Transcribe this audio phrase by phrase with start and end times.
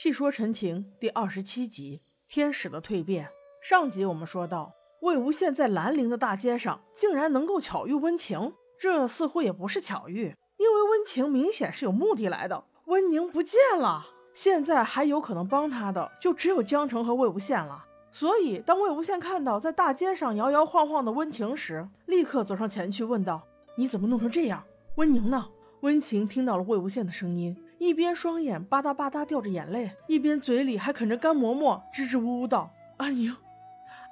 [0.00, 3.28] 细说陈情第二十七集：天使的蜕变。
[3.60, 12.62] 上集我们说到，魏无羡在兰陵的大街上竟然能够巧遇温情，这似乎也不是巧遇，因为温情明显是有目的来的。
[12.84, 17.84] 温宁不见了，现在还有可能帮他的就只有江澄和魏无羡了。
[18.12, 23.42] 所以，当魏无羡看到在大街上摇摇晃晃的温情时，立刻走上前去问道
[23.74, 24.62] ：“你怎么弄成这样？
[24.94, 25.48] 温宁呢？”
[25.82, 27.56] 温情听到了魏无羡的声音。
[27.78, 33.36] 一边双眼吧嗒吧嗒掉着眼泪，一边嘴里还啃着干馍馍，支支吾吾道：“安宁，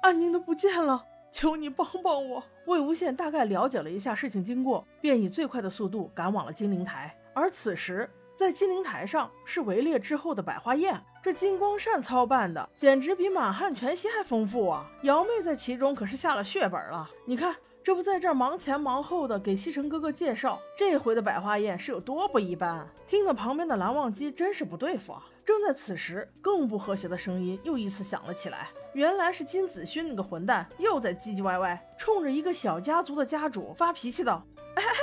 [0.01, 7.13] 安宁的不见了，求你帮帮我。”魏无羡大概了解了一下事情经过，便以最快的速度赶往了金陵台。
[7.33, 14.89] 而此时，在金陵台上是围猎之后的百花宴，这金光善操办的，简直比满汉全席还丰富啊！
[15.03, 17.55] 瑶妹在其中可是下了血本了，你看。
[17.87, 22.85] 这不在这儿忙前忙后的给西城哥哥介绍，这回的百花宴是有多不一般？
[23.07, 25.23] 听得旁边的蓝忘机真是不对付啊！
[25.45, 28.67] 正在此时，更不和谐的声音又一次响了起来。
[28.91, 34.43] 原来是金子勋那个混蛋又在唧唧歪歪，冲着一个小家族的家主发脾气道
[34.75, 34.93] ：“哎哎，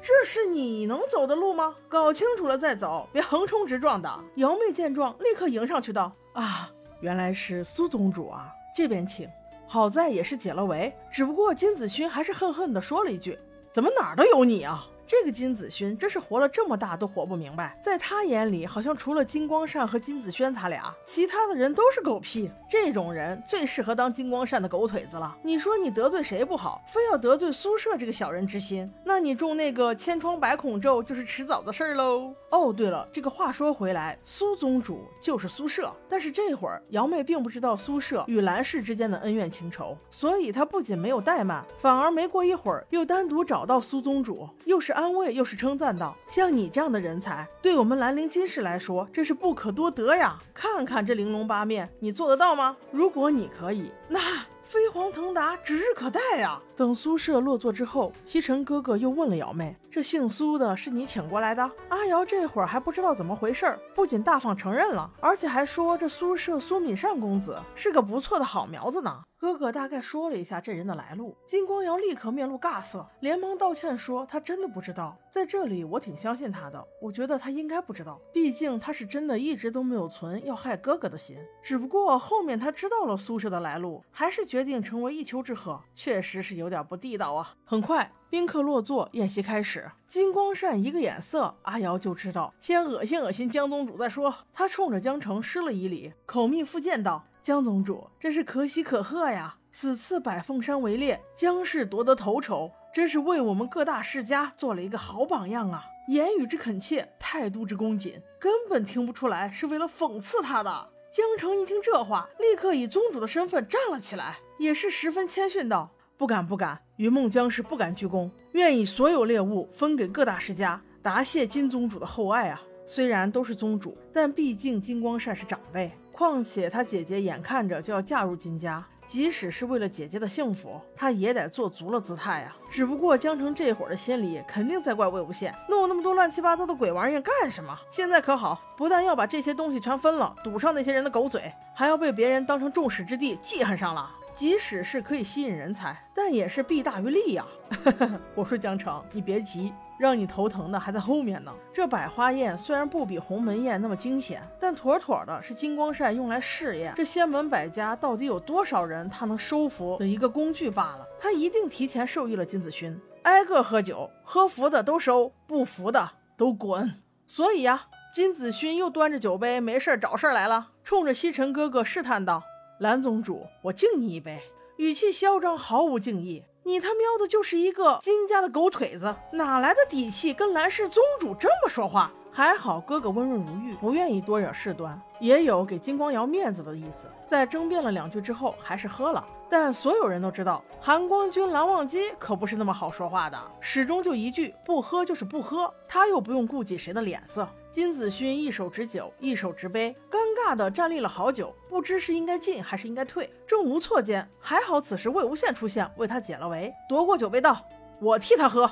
[0.00, 1.76] 这是你能走的路吗？
[1.90, 6.70] 搞清楚了再走，别横冲直撞的。”瑶妹见状，立刻迎上去道：“啊，
[7.02, 9.28] 原来是苏宗主啊，这边请。”
[9.72, 13.38] 好在也是解了围，只不过金子勋还是恨恨地说了一句
[13.70, 22.48] ：“怎么哪儿都有你啊？”这个金子勋真是活了这么大都活不明白，在他眼里好像除了金光善和金子轩他俩，其他的人都是狗屁。
[22.70, 25.36] 这种人最适合当金光善的狗腿子了。
[25.42, 32.32] 你说你得罪谁不好，非要得罪苏舍这个小人之心，那你中那个千疮百孔咒就是迟早的事儿喽。
[32.52, 44.94] 哦，对了，这个话说回来，苏宗主就是苏舍，但是这会儿瑶妹并不知道苏舍与兰氏之间的恩怨情仇，所以她不仅没有怠慢，反而没过一会儿又单独找到苏宗主，又是。
[45.00, 50.38] 安慰又是称赞道：“像你这样的人才，对我们兰陵金氏来说，真是不可多得呀！
[50.52, 52.76] 看看这玲珑八面，你做得到吗？
[52.92, 54.20] 如果你可以，那……”
[54.62, 56.60] 飞黄腾达指日可待呀！
[56.76, 69.22] 等苏舍落座之后，西城哥哥又问了瑶妹：“这姓苏的是你请过来的？”阿瑶这会儿还不知道怎么回事儿，不仅大方承认了，而且还说这苏舍苏敏善公子是个不错的好苗子呢。
[69.40, 81.38] 哥哥大概说了一下这人的来路，金光瑶立刻面露尬色，连忙道歉说：“他真的不知道。”在这里，我挺相信他的，我觉得他应该不知道，毕竟他是真的一直都没有存要害哥哥的心。
[81.62, 87.54] 只不过后面他知道了苏氏的来路，还是决定成为一丘之貉，确实是有点不地道啊。
[87.64, 89.90] 很快，宾客落座，宴席开始。
[90.06, 94.34] 金光善一个眼色，阿瑶就知道先恶心恶心江宗主再说。
[94.52, 97.24] 他冲着江澄施了一礼，口蜜腹剑道。
[97.50, 99.56] 江宗主真是可喜可贺呀！
[99.72, 105.82] 此次百凤山围猎，江氏夺得头筹，真是为我们各大世家做了一个好榜样啊！
[106.06, 110.90] 言语之恳切，态度之恭谨，根本听不出来是为了讽刺他的。
[111.12, 122.62] 江澄一听这话，立刻以宗主的身份站了起来，也是十分谦逊道：“不敢不敢，云梦江氏不敢鞠躬，愿以所有猎物分给各大世家，答谢金宗主的厚爱啊！
[122.86, 125.90] 虽然都是宗主，但毕竟金光善是长辈。”
[126.20, 132.54] 况且他姐姐眼看着就要嫁入金家，即使是为了姐姐的幸福，他也得做足了姿态呀。
[132.70, 137.74] 只不过江澄这会儿的心里肯定在怪魏无羡，弄那么多乱七八糟的鬼玩意干什么？
[137.90, 144.10] 现在可好，不但要把这些东西全分了，堵上那些人的狗嘴，还要被别人当成众矢之的，记恨上了。
[144.40, 147.44] 即使是可以吸引人才，但也是弊大于利呀。
[148.34, 151.52] 我说江澄，你别急，让你头疼的还在后面呢。
[151.74, 161.06] 这百花宴虽然不比鸿门宴那么惊险，但妥妥的是金光善用来试验这仙门百家到底有多少人他能收服的一个工具罢了。
[161.20, 166.94] 他一定提前授意了金子勋，挨个喝酒，喝服的都收，不服的都滚。
[167.26, 172.42] 所以呀，金子勋又端着酒杯没事找事儿来了，冲着西尘哥哥试探道。
[172.80, 174.40] 蓝宗主，我敬你一杯，
[174.78, 176.42] 语气嚣张，毫无敬意。
[176.62, 182.10] 你他喵的就是一个金家的狗腿子，哪来的底气跟蓝氏宗主这么说话？
[182.32, 187.08] 还好哥哥温润如玉，不愿意多惹事端，也有给金光瑶面子的意思。
[187.26, 189.24] 在争辩了两句之后，还是喝了。
[189.48, 197.48] 但所有人都知道，韩光君蓝忘机可不是那么好说话的，始终就一句不喝就是不喝，他又不用顾及谁的脸色。
[197.72, 203.28] 金子勋一手执酒，一手执杯，尴尬的站立了好久，不知是应该进还是应该退。
[203.46, 207.60] 正无措间，还好此时魏无羡出现，为他解了围，夺过酒杯道
[208.00, 208.70] ：“我替他喝。”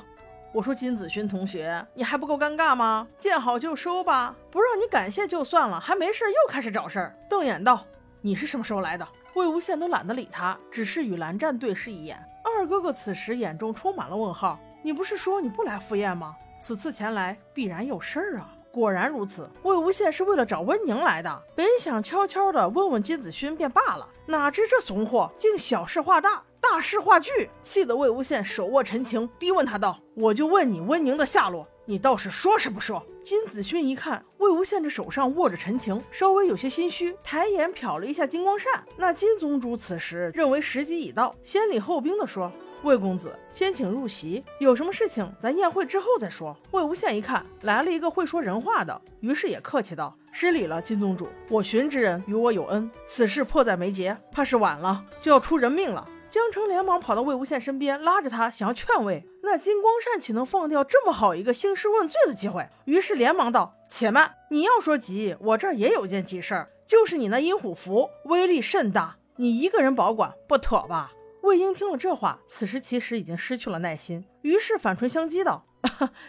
[0.51, 3.07] 我说金子勋同学，你还不够尴尬吗？
[3.19, 7.15] 见好就收吧，不让你感谢就算了，还没事又开始找事儿。
[7.29, 7.85] 瞪眼道
[8.23, 12.19] ：“你是什么时候来的？”魏无羡都懒得理他，只是与蓝湛对视一眼。
[12.43, 16.35] 二哥哥此时眼中充满了问号：“你不是说你不来赴宴吗？
[16.59, 21.43] 此次前来必然有事儿啊！”果然如此，魏无羡是为了找温宁来的。
[21.55, 38.83] 本想悄悄的问问金子勋便罢了，哪知这怂货竟小事化大，大事化巨，气得魏无羡手握陈情，逼问他道：“我就问你温宁的下落，你倒是说是不说？”金子勋一看魏无羡这手上握着陈情，稍微有些心虚，抬眼瞟了一下金光善。
[38.97, 42.51] 那金宗主此时认为时机已到，先礼后兵的说。
[42.85, 44.45] 魏公子，先请入席。
[44.61, 46.57] 有什么事情，咱宴会之后再说。
[46.71, 59.27] 魏无羡一看来了一个会说人话的，于是也客气道：“失礼了，金宗主，我寻之人与我有恩，此事迫在眉睫，怕是晚了就要出人命了。”江澄连忙跑到魏无羡身边，拉着他想要劝慰。
[59.43, 62.69] 那金光善岂能放掉这么好一个兴师问罪的机会？
[62.85, 75.65] 于是连忙道：“且慢，你要说急，我这儿也有件急事儿，就是你那阴虎符威力甚大，你一个人保管不妥吧？”魏婴听了这话，此时其实已经失去了耐心，于是反唇相讥道：“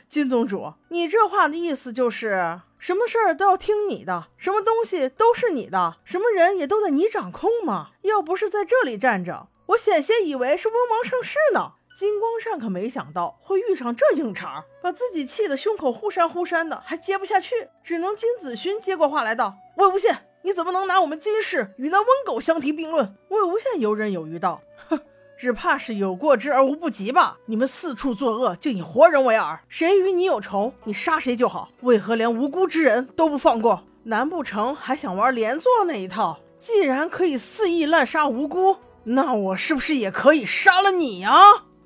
[0.08, 7.90] 金宗主，你这话的意思就是什么事儿都要听你的，什么东西都是你的，什么人也都在你掌控吗？
[8.04, 24.62] 要不是在这里站着，我险些以为是温王盛世呢。”金光善可没想到会遇上这硬茬，把自己气得胸口忽闪忽闪的，还接不下去，只能金子勋接过话来道：“魏无羡，你怎么能拿我们金氏与那温狗相提并论？”魏无羡游刃有余道。
[24.88, 24.98] 哼
[25.38, 27.38] 只怕是有过之而无不及吧？
[27.46, 33.84] 你们四处作恶，竟以活人为饵，谁与你有仇，你杀谁就好，为何连无辜之人都不放过？
[34.04, 36.40] 难不成还想玩连坐那一套？
[36.60, 41.40] 既然可以肆意滥杀无辜，那我是不是也可以杀了你啊？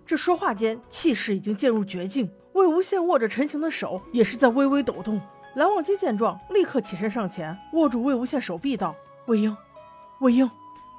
[0.06, 2.30] 这说话间，气势已经渐入绝境。
[2.54, 5.20] 魏无羡握着陈情的手也是在微微抖动。
[5.56, 8.96] 蓝忘机见状，立刻起身上前，握住魏无羡手臂道
[9.28, 9.56] ：“魏婴，
[10.20, 10.50] 魏婴，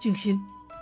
[0.01, 0.39] 静心，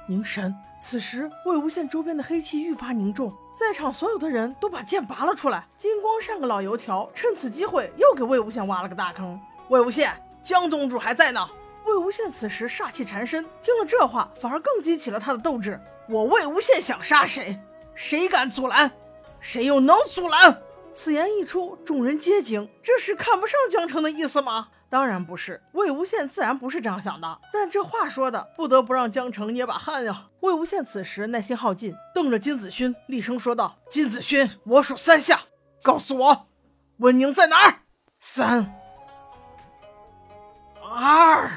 [0.09, 5.67] 凝神。”此时，魏无羡周边的黑气愈发凝重，在场所有的人都把剑拔了出来。
[5.79, 9.41] 金光善个老油条，趁此机会又给魏无羡挖了个大坑。
[9.69, 10.11] 魏无羡，
[10.43, 11.49] 江宗主还在呢。
[11.85, 15.81] 魏无羡此时煞气缠身，听了这话，反而更激起了他的斗志。
[16.09, 17.61] 我魏无羡想杀谁，
[17.95, 18.91] 谁敢阻拦？
[19.41, 20.63] 谁又能阻拦？
[20.93, 22.69] 此言一出，众人皆惊。
[22.83, 24.69] 这是看不上江城的意思吗？
[24.91, 27.41] 当然不是，魏无羡自然不是这样想的。
[27.51, 30.27] 但这话说的，不得不让江城捏把汗呀。
[30.41, 35.41] 魏无羡此时耐心耗尽，瞪着金子勋，厉声说道：“金子勋，我数三下，
[35.83, 36.47] 告诉我，
[36.99, 37.81] 温宁在哪儿？
[38.19, 38.75] 三、
[40.83, 41.51] 二。”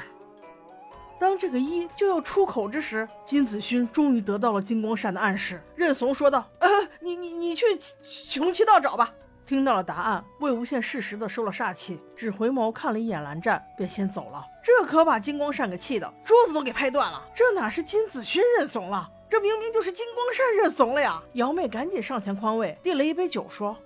[1.18, 6.68] 当这个一就要出口之时，金子勋终于得到了金光善的暗示，认怂说道：“呃，
[7.00, 7.64] 你你你去
[8.28, 9.12] 穷奇道找吧。”
[9.46, 14.44] 听到了答案，魏无羡适时的收了煞气，只回眸看了一眼蓝湛，便先走了。
[14.60, 17.22] 这可把金光善给气的，桌子都给拍断了。
[17.32, 21.22] 这哪是金子勋认怂了，这明明就是金光善认怂了呀！
[21.34, 23.76] 瑶妹赶紧上前宽慰，递了一杯酒，说：“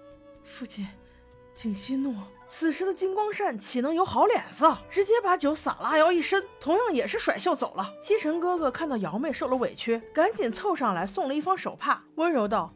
[0.43, 0.89] 父亲，
[1.61, 2.15] 请息怒。”
[2.49, 4.77] 此时的金光善岂能有好脸色？
[4.89, 7.95] 直接把酒洒了阿瑶一身，同样也是甩袖走了。
[8.03, 12.73] 西尘哥哥看到瑶妹受了委屈，赶紧凑上来送了一方手帕，温柔道：“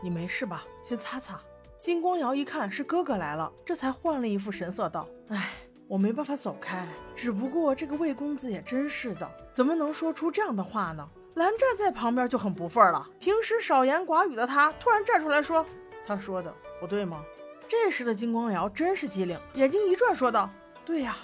[0.00, 0.64] 你没事吧？
[0.88, 1.38] 先擦擦。”
[1.78, 5.50] 金光瑶一看是哥哥来了，这才换了一副神色，道：“哎，
[5.86, 15.66] 我没办法走开，只不过这个魏公子也真是的，怎么能说出这样的话呢？”蓝湛在旁边就很不忿了，平时少言寡语的他，突然站出来说
[16.06, 17.22] ：“他说的不对吗？”
[17.68, 20.50] 这时的金光瑶真是机灵，眼睛一转，说道
[20.84, 21.16] ：“对呀，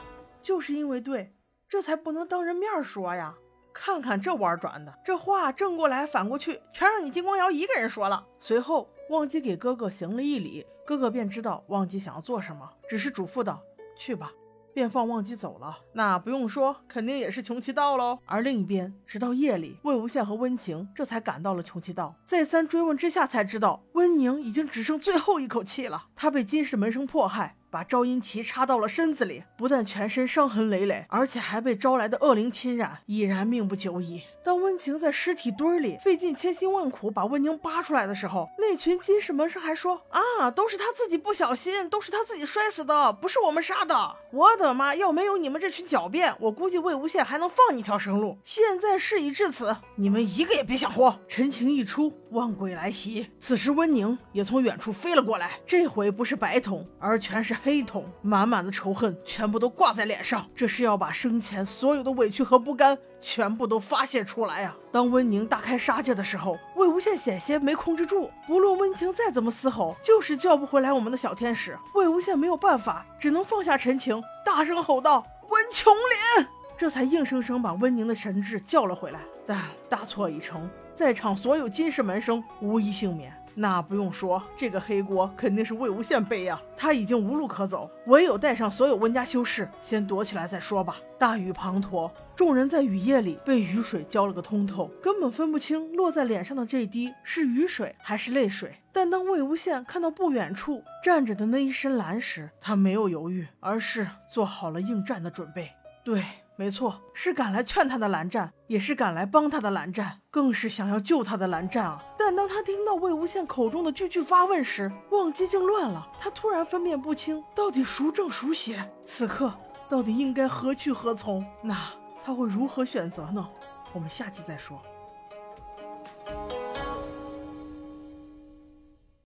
[0.43, 1.35] 就是因为对，
[1.69, 3.35] 这才不能当人面说呀。
[3.73, 8.89] 看看这弯转的，这话正过来反过去，全让你金光瑶一个人说了。”随后。
[9.11, 13.63] 忘机给哥哥行了一礼，哥哥便知道忘机想要做什么，只是嘱咐道
[13.95, 14.33] ：“去吧。”
[14.75, 15.79] 便放忘机走了。
[15.95, 18.19] 那不用说，肯定也是穷奇道喽。
[18.27, 22.15] 而另一边，直到夜里，魏无羡和温情这才赶到了穷奇道。
[22.25, 26.09] 再三追问之下，才知道温宁已经只剩最后一口气了。
[26.15, 27.57] 他被金氏门生迫害。
[27.71, 34.23] 把招阴旗插到了身子里，不但全身伤痕累累，而且还被招来的恶灵侵染，已然命不久矣。
[34.45, 44.95] 当温情在尸体堆里费尽千辛万苦把温宁扒出来的时候，那群金氏门生还说：“啊，都是他自己不小心，都是他自己摔死的，不是我们杀的。”我的妈！
[44.95, 48.37] 要没有你们这群狡辩，我估计魏无羡还能放你一条生路。
[48.45, 51.19] 现在事已至此，你们一个也别想活。
[51.29, 53.31] 陈情一出，万鬼来袭。
[53.39, 57.55] 此时温宁也从远处飞了过来，这回不是白瞳，而全是。
[57.65, 64.77] 黑瞳满满的仇恨全部都挂在脸上，这是要把生前所有的委屈和不甘全部都发泄出来呀！
[64.93, 71.79] 当温宁大开杀戒的时候，魏无羡险些没控制住，不论温情再怎么嘶吼，就是叫不回来我们的小天使。
[71.95, 75.91] 魏无羡没有办法，只能放下陈情，大声吼道：“温琼
[76.39, 79.21] 林！”这才硬生生把温宁的神智叫了回来。
[79.47, 83.33] 但大错已成，在场所有金氏门生无一幸免。
[83.55, 86.61] 那不用说，这个黑锅肯定是魏无羡背呀。
[86.77, 90.97] 他已经无路可走，唯有带上所有温家修士，先躲起来再说吧。
[91.19, 98.73] 大雨滂沱，众人在雨夜里被雨水浇了个通透，根本分不清落在脸上的这滴是雨水还是泪水。
[98.93, 105.71] 但当魏无羡看到不远处站着的那一身蓝时，他没有犹豫，而是做好了应战的准备。
[106.03, 106.23] 对。
[106.57, 112.01] 没错，是赶来劝他的蓝湛，也是赶来帮他的蓝湛，更是想要救他的蓝湛啊！
[112.17, 116.07] 但当他听到魏无羡口中的句句发问时，忘机竟乱了。
[116.21, 119.53] 他突然分辨不清到底孰正孰邪，此刻
[119.89, 121.45] 到底应该何去何从？
[121.61, 121.77] 那
[122.25, 123.45] 他会如何选择呢？
[123.93, 124.81] 我们下期再说。